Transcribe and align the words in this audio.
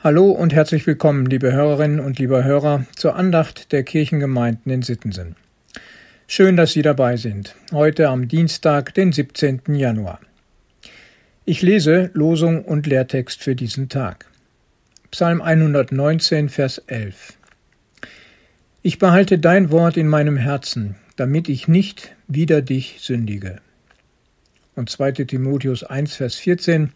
Hallo 0.00 0.30
und 0.30 0.52
herzlich 0.52 0.86
willkommen, 0.86 1.26
liebe 1.26 1.52
Hörerinnen 1.52 1.98
und 1.98 2.20
lieber 2.20 2.44
Hörer, 2.44 2.86
zur 2.94 3.16
Andacht 3.16 3.72
der 3.72 3.82
Kirchengemeinden 3.82 4.70
in 4.70 4.82
Sittensen. 4.82 5.34
Schön, 6.28 6.56
dass 6.56 6.70
Sie 6.70 6.82
dabei 6.82 7.16
sind, 7.16 7.56
heute 7.72 8.08
am 8.08 8.28
Dienstag, 8.28 8.94
den 8.94 9.10
17. 9.10 9.62
Januar. 9.74 10.20
Ich 11.44 11.62
lese 11.62 12.12
Losung 12.14 12.64
und 12.64 12.86
Lehrtext 12.86 13.42
für 13.42 13.56
diesen 13.56 13.88
Tag. 13.88 14.26
Psalm 15.10 15.42
119, 15.42 16.48
Vers 16.48 16.78
11. 16.86 17.36
Ich 18.82 19.00
behalte 19.00 19.40
dein 19.40 19.72
Wort 19.72 19.96
in 19.96 20.06
meinem 20.06 20.36
Herzen, 20.36 20.94
damit 21.16 21.48
ich 21.48 21.66
nicht 21.66 22.14
wider 22.28 22.62
dich 22.62 22.98
sündige. 23.00 23.56
Und 24.76 24.90
2. 24.90 25.10
Timotheus 25.24 25.82
1, 25.82 26.14
Vers 26.14 26.36
14. 26.36 26.92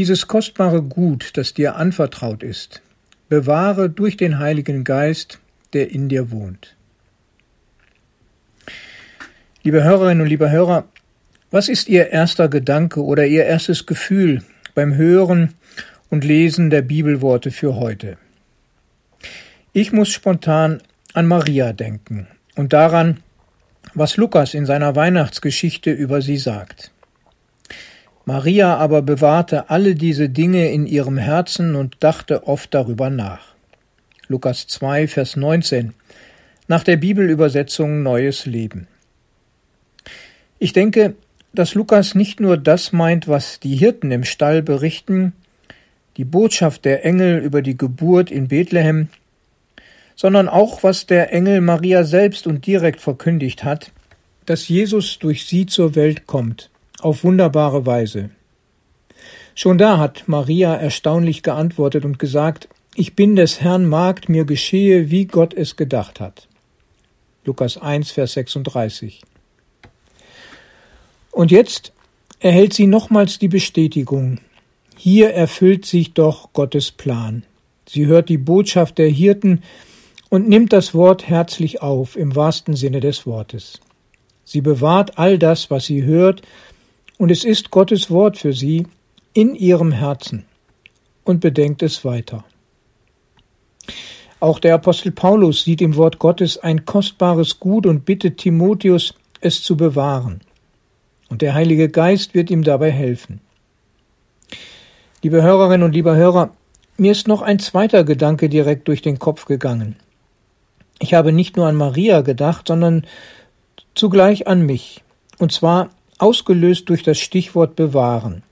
Dieses 0.00 0.28
kostbare 0.28 0.80
Gut, 0.80 1.32
das 1.34 1.52
dir 1.52 1.76
anvertraut 1.76 2.42
ist, 2.42 2.80
bewahre 3.28 3.90
durch 3.90 4.16
den 4.16 4.38
Heiligen 4.38 4.82
Geist, 4.82 5.40
der 5.74 5.90
in 5.90 6.08
dir 6.08 6.30
wohnt. 6.30 6.74
Liebe 9.62 9.84
Hörerinnen 9.84 10.22
und 10.22 10.28
liebe 10.28 10.50
Hörer, 10.50 10.88
was 11.50 11.68
ist 11.68 11.86
Ihr 11.90 12.08
erster 12.08 12.48
Gedanke 12.48 13.04
oder 13.04 13.26
Ihr 13.26 13.44
erstes 13.44 13.84
Gefühl 13.84 14.42
beim 14.74 14.94
Hören 14.94 15.52
und 16.08 16.24
Lesen 16.24 16.70
der 16.70 16.80
Bibelworte 16.80 17.50
für 17.50 17.74
heute? 17.74 18.16
Ich 19.74 19.92
muss 19.92 20.08
spontan 20.08 20.80
an 21.12 21.26
Maria 21.26 21.74
denken 21.74 22.26
und 22.56 22.72
daran, 22.72 23.18
was 23.92 24.16
Lukas 24.16 24.54
in 24.54 24.64
seiner 24.64 24.96
Weihnachtsgeschichte 24.96 25.90
über 25.90 26.22
sie 26.22 26.38
sagt. 26.38 26.90
Maria 28.26 28.76
aber 28.76 29.00
bewahrte 29.02 29.70
alle 29.70 29.94
diese 29.94 30.28
Dinge 30.28 30.70
in 30.70 30.86
ihrem 30.86 31.16
Herzen 31.16 31.74
und 31.74 31.96
dachte 32.00 32.46
oft 32.46 32.74
darüber 32.74 33.08
nach. 33.08 33.54
Lukas 34.28 34.66
2, 34.66 35.08
Vers 35.08 35.36
19 35.36 35.94
nach 36.68 36.84
der 36.84 36.96
Bibelübersetzung 36.96 38.02
Neues 38.02 38.46
Leben. 38.46 38.86
Ich 40.60 40.72
denke, 40.72 41.16
dass 41.52 41.74
Lukas 41.74 42.14
nicht 42.14 42.38
nur 42.38 42.56
das 42.56 42.92
meint, 42.92 43.26
was 43.26 43.58
die 43.58 43.74
Hirten 43.74 44.12
im 44.12 44.22
Stall 44.22 44.62
berichten, 44.62 45.32
die 46.16 46.24
Botschaft 46.24 46.84
der 46.84 47.04
Engel 47.04 47.38
über 47.38 47.62
die 47.62 47.76
Geburt 47.76 48.30
in 48.30 48.46
Bethlehem, 48.46 49.08
sondern 50.14 50.48
auch, 50.48 50.84
was 50.84 51.06
der 51.06 51.32
Engel 51.32 51.60
Maria 51.60 52.04
selbst 52.04 52.46
und 52.46 52.66
direkt 52.66 53.00
verkündigt 53.00 53.64
hat, 53.64 53.90
dass 54.46 54.68
Jesus 54.68 55.18
durch 55.18 55.46
sie 55.46 55.66
zur 55.66 55.96
Welt 55.96 56.26
kommt 56.26 56.69
auf 57.02 57.24
wunderbare 57.24 57.86
Weise. 57.86 58.30
Schon 59.54 59.78
da 59.78 59.98
hat 59.98 60.24
Maria 60.26 60.74
erstaunlich 60.74 61.42
geantwortet 61.42 62.04
und 62.04 62.18
gesagt, 62.18 62.68
ich 62.94 63.14
bin 63.14 63.36
des 63.36 63.60
Herrn 63.60 63.86
Magd, 63.86 64.28
mir 64.28 64.44
geschehe, 64.44 65.10
wie 65.10 65.26
Gott 65.26 65.54
es 65.54 65.76
gedacht 65.76 66.20
hat. 66.20 66.48
Lukas 67.44 67.78
1, 67.78 68.10
Vers 68.10 68.34
36. 68.34 69.22
Und 71.32 71.50
jetzt 71.50 71.92
erhält 72.40 72.74
sie 72.74 72.86
nochmals 72.86 73.38
die 73.38 73.48
Bestätigung. 73.48 74.40
Hier 74.96 75.30
erfüllt 75.30 75.86
sich 75.86 76.12
doch 76.12 76.52
Gottes 76.52 76.90
Plan. 76.90 77.44
Sie 77.88 78.06
hört 78.06 78.28
die 78.28 78.38
Botschaft 78.38 78.98
der 78.98 79.08
Hirten 79.08 79.62
und 80.28 80.48
nimmt 80.48 80.72
das 80.72 80.94
Wort 80.94 81.28
herzlich 81.28 81.82
auf, 81.82 82.16
im 82.16 82.36
wahrsten 82.36 82.76
Sinne 82.76 83.00
des 83.00 83.26
Wortes. 83.26 83.80
Sie 84.44 84.60
bewahrt 84.60 85.18
all 85.18 85.38
das, 85.38 85.70
was 85.70 85.86
sie 85.86 86.02
hört, 86.04 86.42
und 87.20 87.30
es 87.30 87.44
ist 87.44 87.70
Gottes 87.70 88.10
Wort 88.10 88.38
für 88.38 88.54
sie 88.54 88.86
in 89.34 89.54
ihrem 89.54 89.92
Herzen 89.92 90.46
und 91.22 91.40
bedenkt 91.40 91.82
es 91.82 92.02
weiter. 92.02 92.44
Auch 94.40 94.58
der 94.58 94.76
Apostel 94.76 95.12
Paulus 95.12 95.64
sieht 95.64 95.82
im 95.82 95.96
Wort 95.96 96.18
Gottes 96.18 96.56
ein 96.56 96.86
kostbares 96.86 97.60
Gut 97.60 97.84
und 97.84 98.06
bittet 98.06 98.38
Timotheus, 98.38 99.12
es 99.42 99.62
zu 99.62 99.76
bewahren. 99.76 100.40
Und 101.28 101.42
der 101.42 101.52
Heilige 101.52 101.90
Geist 101.90 102.32
wird 102.32 102.50
ihm 102.50 102.64
dabei 102.64 102.90
helfen. 102.90 103.42
Liebe 105.22 105.42
Hörerinnen 105.42 105.84
und 105.84 105.92
lieber 105.92 106.16
Hörer, 106.16 106.54
mir 106.96 107.12
ist 107.12 107.28
noch 107.28 107.42
ein 107.42 107.58
zweiter 107.58 108.02
Gedanke 108.02 108.48
direkt 108.48 108.88
durch 108.88 109.02
den 109.02 109.18
Kopf 109.18 109.44
gegangen. 109.44 109.96
Ich 110.98 111.12
habe 111.12 111.32
nicht 111.32 111.58
nur 111.58 111.66
an 111.66 111.76
Maria 111.76 112.22
gedacht, 112.22 112.68
sondern 112.68 113.06
zugleich 113.94 114.46
an 114.46 114.64
mich. 114.64 115.02
Und 115.38 115.52
zwar 115.52 115.90
ausgelöst 116.20 116.88
durch 116.88 117.02
das 117.02 117.18
Stichwort 117.18 117.76
bewahren. 117.76 118.42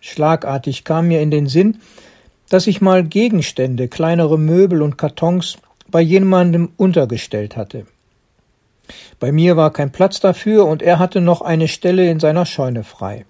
Schlagartig 0.00 0.84
kam 0.84 1.08
mir 1.08 1.20
in 1.20 1.30
den 1.30 1.46
Sinn, 1.46 1.78
dass 2.48 2.66
ich 2.66 2.80
mal 2.80 3.04
Gegenstände, 3.04 3.88
kleinere 3.88 4.38
Möbel 4.38 4.82
und 4.82 4.98
Kartons 4.98 5.58
bei 5.88 6.00
jemandem 6.00 6.70
untergestellt 6.76 7.56
hatte. 7.56 7.86
Bei 9.18 9.32
mir 9.32 9.56
war 9.56 9.72
kein 9.72 9.90
Platz 9.90 10.20
dafür 10.20 10.66
und 10.66 10.82
er 10.82 10.98
hatte 10.98 11.20
noch 11.20 11.40
eine 11.40 11.68
Stelle 11.68 12.08
in 12.08 12.20
seiner 12.20 12.46
Scheune 12.46 12.84
frei. 12.84 13.24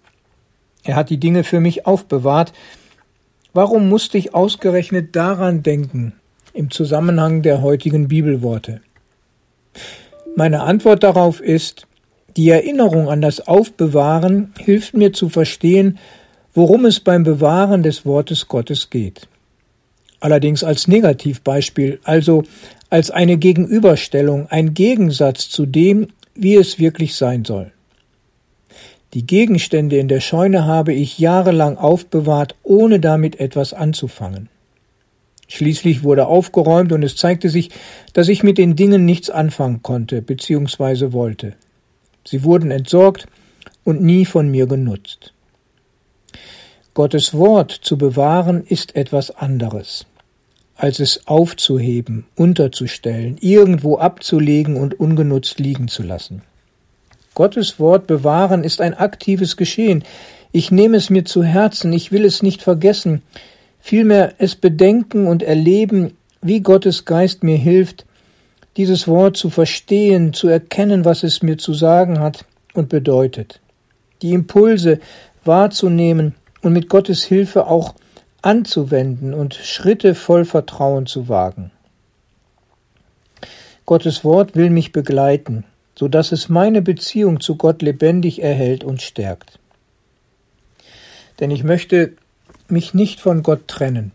Er 0.85 0.97
hat 0.97 1.11
die 1.11 1.19
Dinge 1.19 1.45
für 1.45 1.61
mich 1.61 1.87
aufbewahrt. 1.87 2.53
Warum 3.53 3.89
musste 3.89 4.19
ich 4.19 4.35
ausgerechnet 4.35 5.17
daran 5.17 5.63
denken 5.63 6.13
im 6.53 6.71
Zusammenhang 6.71 7.43
der 7.43 7.63
heutigen 7.63 8.09
Bibelworte? 8.09 8.81
Meine 10.37 10.63
Antwort 10.63 11.03
darauf 11.03 11.41
ist, 11.41 11.87
die 12.37 12.51
Erinnerung 12.51 13.09
an 13.09 13.23
das 13.23 13.47
Aufbewahren 13.47 14.53
hilft 14.59 14.95
mir 14.95 15.13
zu 15.13 15.29
verstehen, 15.29 15.99
worum 16.53 16.85
es 16.85 17.01
beim 17.01 17.23
Bewahren 17.23 17.83
des 17.83 18.05
Wortes 18.05 18.49
Gottes 18.49 18.91
geht. 18.91 19.29
Allerdings 20.21 20.65
als 20.65 20.89
Negativbeispiel, 20.89 22.01
also 22.05 22.45
als 22.91 23.11
eine 23.11 23.37
Gegenüberstellung, 23.37 24.47
ein 24.49 24.75
Gegensatz 24.75 25.49
zu 25.49 25.67
dem, 25.67 26.09
wie 26.35 26.55
es 26.55 26.79
wirklich 26.79 27.15
sein 27.15 27.45
soll. 27.45 27.73
Die 29.15 29.27
Gegenstände 29.27 29.97
in 29.97 30.09
der 30.09 30.21
Scheune 30.21 30.67
habe 30.67 30.93
ich 30.93 31.19
jahrelang 31.19 31.79
aufbewahrt, 31.79 32.55
ohne 32.63 33.01
damit 33.01 33.41
etwas 33.41 33.73
anzufangen. 33.73 34.49
Schließlich 35.49 36.03
wurde 36.03 36.27
aufgeräumt 36.27 36.93
und 36.93 37.03
es 37.03 37.17
zeigte 37.17 37.49
sich, 37.49 37.71
dass 38.13 38.29
ich 38.29 38.43
mit 38.43 38.59
den 38.59 38.77
Dingen 38.77 39.05
nichts 39.05 39.31
anfangen 39.31 39.83
konnte 39.83 40.21
bzw. 40.21 41.13
wollte. 41.13 41.55
Sie 42.27 42.45
wurden 42.45 42.71
entsorgt 42.71 43.27
und 43.85 44.03
nie 44.03 44.25
von 44.25 44.51
mir 44.51 44.67
genutzt. 44.67 45.33
Gottes 46.93 47.35
Wort 47.35 47.73
zu 47.73 47.99
bewahren 47.99 48.65
ist 48.65 48.97
etwas 48.97 49.31
anderes, 49.31 50.07
als 50.77 50.99
es 50.99 51.27
aufzuheben, 51.27 52.27
unterzustellen, 52.37 53.37
irgendwo 53.41 53.99
abzulegen 53.99 54.77
und 54.77 54.99
ungenutzt 54.99 55.61
liegen 55.61 55.89
zu 55.89 56.03
lassen. 56.03 56.43
Gottes 57.35 57.79
Wort 57.79 58.07
bewahren 58.07 58.65
ist 58.65 58.81
ein 58.81 58.95
aktives 58.95 59.59
Geschehen. 59.59 60.05
Ich 60.53 60.71
nehme 60.71 60.97
es 60.97 61.11
mir 61.11 61.27
zu 61.27 61.45
Herzen, 61.45 61.93
ich 61.93 62.13
will 62.13 62.25
es 62.25 62.43
nicht 62.43 62.63
vergessen, 62.63 63.21
vielmehr 63.79 64.33
es 64.39 64.55
bedenken 64.57 65.27
und 65.27 65.43
erleben, 65.43 66.17
wie 66.41 66.61
Gottes 66.61 67.05
Geist 67.05 67.43
mir 67.43 67.59
hilft, 67.59 68.07
dieses 68.77 69.09
Wort 69.09 69.37
zu 69.37 69.51
verstehen, 69.51 70.33
zu 70.33 70.49
erkennen, 70.49 71.05
was 71.05 71.23
es 71.23 71.43
mir 71.43 71.57
zu 71.57 71.73
sagen 71.73 72.21
hat 72.21 72.45
und 72.75 72.89
bedeutet, 72.89 73.61
die 74.23 74.33
Impulse 74.33 75.01
wahrzunehmen 75.45 76.35
und 76.63 76.73
mit 76.73 76.89
Gottes 76.89 77.25
Hilfe 77.25 77.67
auch 77.67 77.95
anzuwenden 78.43 79.35
und 79.35 79.55
Schritte 79.55 80.15
voll 80.15 80.45
Vertrauen 80.45 81.07
zu 81.07 81.29
wagen. 81.29 81.71
Gottes 83.87 84.25
Wort 84.25 84.57
will 84.57 84.71
mich 84.71 84.93
begleiten, 84.93 85.65
so 85.95 86.09
dass 86.09 86.33
es 86.33 86.49
meine 86.49 86.83
Beziehung 86.83 87.41
zu 87.41 87.57
Gott 87.57 87.83
lebendig 87.83 88.43
erhält 88.43 88.85
und 88.85 89.01
stärkt. 89.01 89.59
Denn 91.41 91.51
ich 91.51 91.65
möchte 91.65 92.13
mich 92.69 92.95
nicht 92.95 93.21
von 93.21 93.43
Gott 93.43 93.69
trennen. 93.69 94.13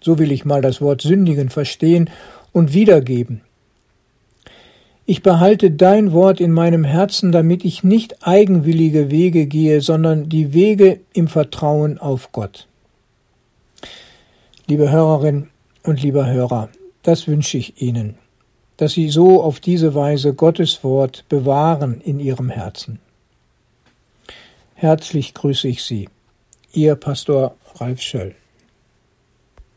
So 0.00 0.18
will 0.18 0.30
ich 0.30 0.44
mal 0.44 0.62
das 0.62 0.80
Wort 0.80 1.00
sündigen 1.00 1.48
verstehen 1.48 2.10
und 2.52 2.72
wiedergeben, 2.72 3.40
ich 5.10 5.22
behalte 5.22 5.70
dein 5.70 6.12
Wort 6.12 6.38
in 6.38 6.52
meinem 6.52 6.84
Herzen, 6.84 7.32
damit 7.32 7.64
ich 7.64 7.82
nicht 7.82 8.26
eigenwillige 8.26 9.10
Wege 9.10 9.46
gehe, 9.46 9.80
sondern 9.80 10.28
die 10.28 10.52
Wege 10.52 11.00
im 11.14 11.28
Vertrauen 11.28 11.96
auf 11.96 12.30
Gott. 12.30 12.68
Liebe 14.66 14.90
Hörerin 14.90 15.48
und 15.82 16.02
lieber 16.02 16.26
Hörer, 16.26 16.68
das 17.02 17.26
wünsche 17.26 17.56
ich 17.56 17.80
Ihnen, 17.80 18.18
dass 18.76 18.92
Sie 18.92 19.08
so 19.08 19.42
auf 19.42 19.60
diese 19.60 19.94
Weise 19.94 20.34
Gottes 20.34 20.84
Wort 20.84 21.24
bewahren 21.30 22.02
in 22.02 22.20
Ihrem 22.20 22.50
Herzen. 22.50 22.98
Herzlich 24.74 25.32
grüße 25.32 25.68
ich 25.68 25.84
Sie, 25.84 26.10
Ihr 26.74 26.96
Pastor 26.96 27.56
Ralf 27.76 28.02
Schöll. 28.02 28.34